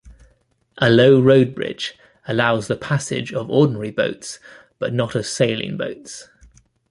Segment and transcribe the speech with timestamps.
[0.79, 1.95] A low road bridge
[2.27, 4.39] allows the passage of ordinary boats
[4.79, 6.27] but not of sailing-boats.